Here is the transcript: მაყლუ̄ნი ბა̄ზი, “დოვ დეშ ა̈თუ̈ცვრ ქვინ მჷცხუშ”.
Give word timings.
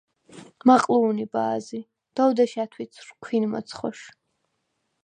მაყლუ̄ნი 0.67 1.25
ბა̄ზი, 1.31 1.79
“დოვ 2.15 2.31
დეშ 2.37 2.53
ა̈თუ̈ცვრ 2.63 3.09
ქვინ 3.23 3.43
მჷცხუშ”. 3.51 3.99